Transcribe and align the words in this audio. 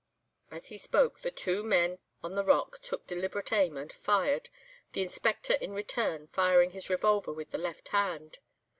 "As 0.49 0.69
he 0.69 0.79
spoke, 0.79 1.19
the 1.21 1.29
two 1.29 1.61
men 1.63 1.99
on 2.23 2.33
the 2.33 2.43
rock 2.43 2.79
took 2.81 3.05
deliberate 3.05 3.53
aim 3.53 3.77
and 3.77 3.93
fired, 3.93 4.49
the 4.93 5.03
Inspector 5.03 5.53
in 5.53 5.73
return 5.73 6.25
firing 6.25 6.71
his 6.71 6.89
revolver 6.89 7.31
with 7.31 7.51
the 7.51 7.59
left 7.59 7.89
hand. 7.89 8.39